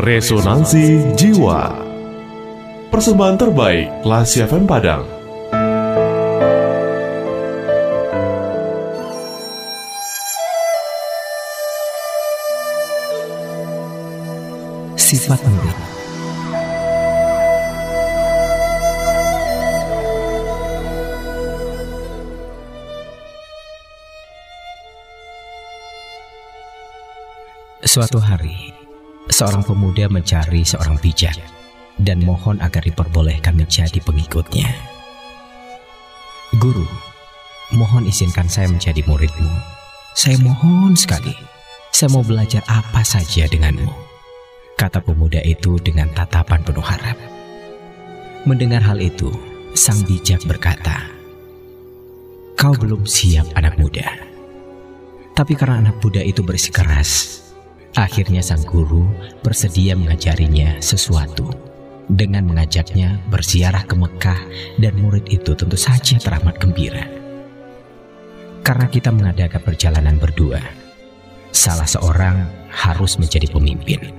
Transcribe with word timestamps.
Resonansi 0.00 1.12
Jiwa. 1.12 1.76
Persembahan 2.88 3.36
terbaik 3.36 4.00
Lasi 4.00 4.40
FM 4.40 4.64
Padang. 4.64 5.04
Sifat 14.96 15.44
murid 15.44 15.76
Suatu 27.84 28.22
hari, 28.22 28.79
seorang 29.28 29.60
pemuda 29.60 30.08
mencari 30.08 30.64
seorang 30.64 30.96
bijak 31.02 31.36
dan 32.00 32.24
mohon 32.24 32.56
agar 32.64 32.80
diperbolehkan 32.80 33.60
menjadi 33.60 34.00
pengikutnya. 34.00 34.72
Guru, 36.56 36.88
mohon 37.76 38.08
izinkan 38.08 38.48
saya 38.48 38.66
menjadi 38.72 39.04
muridmu. 39.04 39.52
Saya 40.16 40.40
mohon 40.42 40.96
sekali, 40.96 41.36
saya 41.92 42.10
mau 42.10 42.24
belajar 42.24 42.64
apa 42.66 43.04
saja 43.04 43.46
denganmu. 43.46 43.92
Kata 44.74 45.04
pemuda 45.04 45.38
itu 45.44 45.76
dengan 45.78 46.08
tatapan 46.16 46.64
penuh 46.64 46.82
harap. 46.82 47.14
Mendengar 48.48 48.80
hal 48.80 48.98
itu, 48.98 49.28
sang 49.76 50.00
bijak 50.08 50.40
berkata, 50.48 51.04
Kau 52.56 52.72
belum 52.76 53.04
siap 53.04 53.52
anak 53.56 53.76
muda. 53.76 54.08
Tapi 55.36 55.52
karena 55.56 55.84
anak 55.84 56.00
muda 56.04 56.20
itu 56.20 56.44
bersikeras, 56.44 57.40
Akhirnya 57.98 58.38
sang 58.38 58.62
guru 58.62 59.02
bersedia 59.42 59.98
mengajarinya 59.98 60.78
sesuatu 60.78 61.50
dengan 62.06 62.46
mengajaknya 62.46 63.18
berziarah 63.26 63.82
ke 63.82 63.98
Mekah 63.98 64.40
dan 64.78 64.94
murid 64.94 65.26
itu 65.26 65.58
tentu 65.58 65.74
saja 65.74 66.14
teramat 66.22 66.54
gembira. 66.62 67.02
Karena 68.62 68.86
kita 68.86 69.10
mengadakan 69.10 69.62
perjalanan 69.66 70.22
berdua, 70.22 70.62
salah 71.50 71.86
seorang 71.86 72.46
harus 72.70 73.18
menjadi 73.18 73.50
pemimpin, 73.50 74.14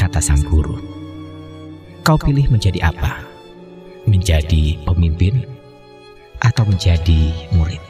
kata 0.00 0.24
sang 0.24 0.40
guru. 0.48 0.80
Kau 2.00 2.16
pilih 2.16 2.48
menjadi 2.48 2.80
apa? 2.80 3.20
Menjadi 4.08 4.80
pemimpin 4.88 5.44
atau 6.40 6.64
menjadi 6.64 7.52
murid? 7.52 7.82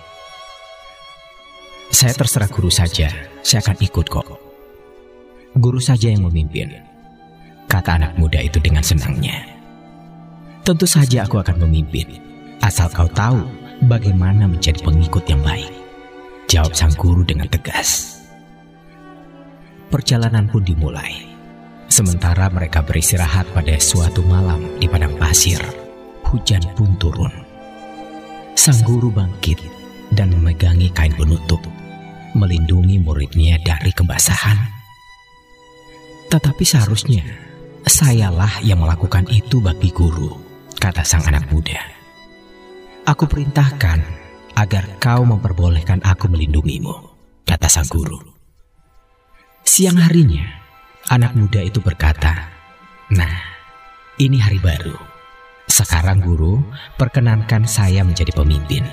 Saya 1.94 2.10
terserah 2.10 2.50
guru 2.50 2.74
saja, 2.74 3.06
saya 3.46 3.62
akan 3.62 3.78
ikut 3.78 4.06
kok 4.10 4.51
guru 5.62 5.78
saja 5.78 6.10
yang 6.10 6.26
memimpin. 6.26 6.74
Kata 7.70 7.94
anak 7.94 8.18
muda 8.18 8.42
itu 8.42 8.58
dengan 8.58 8.82
senangnya. 8.82 9.46
Tentu 10.66 10.90
saja 10.90 11.22
aku 11.22 11.38
akan 11.38 11.62
memimpin, 11.62 12.18
asal 12.58 12.90
kau 12.90 13.06
tahu 13.14 13.46
bagaimana 13.86 14.50
menjadi 14.50 14.82
pengikut 14.82 15.22
yang 15.30 15.38
baik. 15.46 15.70
Jawab 16.50 16.74
sang 16.74 16.92
guru 16.98 17.22
dengan 17.22 17.46
tegas. 17.46 18.18
Perjalanan 19.88 20.50
pun 20.50 20.66
dimulai. 20.66 21.30
Sementara 21.86 22.50
mereka 22.50 22.82
beristirahat 22.82 23.46
pada 23.54 23.78
suatu 23.78 24.24
malam 24.26 24.64
di 24.82 24.90
padang 24.90 25.14
pasir, 25.14 25.60
hujan 26.26 26.64
pun 26.74 26.90
turun. 26.98 27.32
Sang 28.58 28.80
guru 28.82 29.12
bangkit 29.12 29.60
dan 30.12 30.32
memegangi 30.32 30.88
kain 30.92 31.12
penutup, 31.14 31.60
melindungi 32.32 33.00
muridnya 33.00 33.60
dari 33.60 33.92
kebasahan 33.92 34.81
tetapi 36.32 36.64
seharusnya 36.64 37.28
sayalah 37.84 38.64
yang 38.64 38.80
melakukan 38.80 39.28
itu 39.28 39.60
bagi 39.60 39.92
guru, 39.92 40.32
kata 40.80 41.04
sang 41.04 41.20
anak 41.28 41.44
muda. 41.52 41.76
Aku 43.04 43.28
perintahkan 43.28 44.00
agar 44.56 44.96
kau 44.96 45.28
memperbolehkan 45.28 46.00
aku 46.00 46.32
melindungimu, 46.32 46.96
kata 47.44 47.68
sang 47.68 47.84
guru. 47.92 48.16
Siang 49.60 50.00
harinya, 50.00 50.48
anak 51.12 51.36
muda 51.36 51.60
itu 51.60 51.84
berkata, 51.84 52.48
Nah, 53.12 53.36
ini 54.16 54.40
hari 54.40 54.56
baru. 54.56 54.96
Sekarang 55.68 56.24
guru, 56.24 56.64
perkenankan 56.96 57.68
saya 57.68 58.00
menjadi 58.00 58.32
pemimpin. 58.32 58.88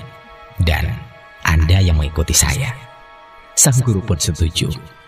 Dan 0.60 0.92
Anda 1.40 1.80
yang 1.80 1.96
mengikuti 1.96 2.36
saya. 2.36 2.76
Sang 3.56 3.80
guru 3.80 4.04
pun 4.04 4.20
setuju. 4.20 4.99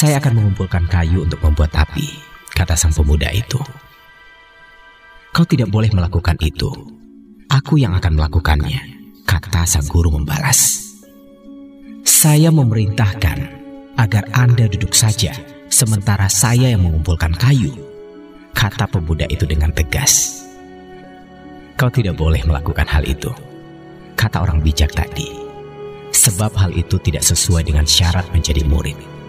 Saya 0.00 0.16
akan 0.16 0.32
mengumpulkan 0.32 0.88
kayu 0.88 1.28
untuk 1.28 1.44
membuat 1.44 1.76
api, 1.76 2.08
kata 2.56 2.72
sang 2.72 2.88
pemuda 2.88 3.28
itu. 3.36 3.60
Kau 5.28 5.44
tidak 5.44 5.68
boleh 5.68 5.92
melakukan 5.92 6.40
itu. 6.40 6.72
Aku 7.52 7.76
yang 7.76 7.92
akan 7.92 8.16
melakukannya, 8.16 8.80
kata 9.28 9.68
sang 9.68 9.84
guru 9.92 10.16
membalas. 10.16 10.88
Saya 12.00 12.48
memerintahkan 12.48 13.38
agar 14.00 14.24
Anda 14.32 14.72
duduk 14.72 14.96
saja 14.96 15.36
sementara 15.68 16.32
saya 16.32 16.72
yang 16.72 16.80
mengumpulkan 16.80 17.36
kayu, 17.36 17.76
kata 18.56 18.88
pemuda 18.88 19.28
itu 19.28 19.44
dengan 19.44 19.68
tegas. 19.68 20.48
Kau 21.76 21.92
tidak 21.92 22.16
boleh 22.16 22.40
melakukan 22.48 22.88
hal 22.88 23.04
itu, 23.04 23.28
kata 24.16 24.48
orang 24.48 24.64
bijak 24.64 24.96
tadi, 24.96 25.28
sebab 26.08 26.56
hal 26.56 26.72
itu 26.72 26.96
tidak 27.04 27.20
sesuai 27.20 27.68
dengan 27.68 27.84
syarat 27.84 28.24
menjadi 28.32 28.64
murid 28.64 29.19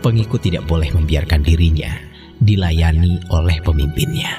pengikut 0.00 0.40
tidak 0.40 0.64
boleh 0.66 0.88
membiarkan 0.92 1.44
dirinya 1.44 1.92
dilayani 2.40 3.20
oleh 3.28 3.60
pemimpinnya. 3.60 4.32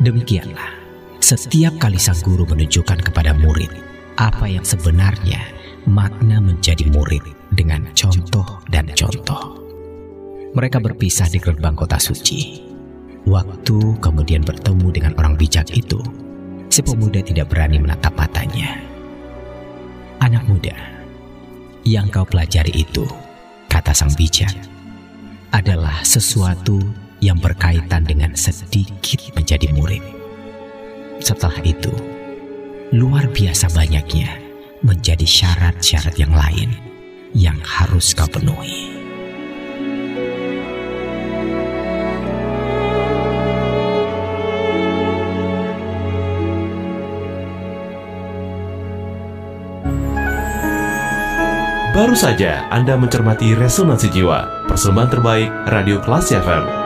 Demikianlah, 0.00 0.74
setiap 1.20 1.76
kali 1.78 2.00
sang 2.00 2.18
guru 2.24 2.48
menunjukkan 2.48 3.04
kepada 3.04 3.36
murid 3.36 3.70
apa 4.16 4.48
yang 4.48 4.64
sebenarnya 4.64 5.40
makna 5.84 6.40
menjadi 6.40 6.88
murid 6.88 7.22
dengan 7.52 7.86
contoh 7.92 8.64
dan 8.72 8.88
contoh. 8.96 9.60
Mereka 10.54 10.80
berpisah 10.80 11.28
di 11.28 11.38
gerbang 11.38 11.76
kota 11.76 12.00
suci. 12.00 12.72
Waktu 13.24 13.78
kemudian 14.04 14.44
bertemu 14.44 14.86
dengan 14.92 15.12
orang 15.16 15.34
bijak 15.34 15.72
itu, 15.72 15.98
si 16.68 16.84
pemuda 16.84 17.24
tidak 17.24 17.48
berani 17.48 17.80
menatap 17.80 18.12
matanya. 18.14 18.78
Anak 20.20 20.44
muda, 20.44 20.76
yang 21.88 22.08
kau 22.12 22.28
pelajari 22.28 22.84
itu 22.84 23.08
kata 23.84 23.92
sang 23.92 24.16
bijak, 24.16 24.56
adalah 25.52 26.00
sesuatu 26.00 26.80
yang 27.20 27.36
berkaitan 27.36 28.00
dengan 28.08 28.32
sedikit 28.32 29.20
menjadi 29.36 29.68
murid. 29.76 30.00
Setelah 31.20 31.60
itu, 31.60 31.92
luar 32.96 33.28
biasa 33.28 33.68
banyaknya 33.76 34.40
menjadi 34.80 35.28
syarat-syarat 35.28 36.16
yang 36.16 36.32
lain 36.32 36.72
yang 37.36 37.60
harus 37.60 38.16
kau 38.16 38.24
penuhi. 38.24 39.03
Baru 51.94 52.18
saja 52.18 52.66
Anda 52.74 52.98
mencermati 52.98 53.54
Resonansi 53.54 54.10
Jiwa, 54.10 54.66
persembahan 54.66 55.14
terbaik 55.14 55.50
Radio 55.70 56.02
Kelas 56.02 56.34
FM. 56.34 56.83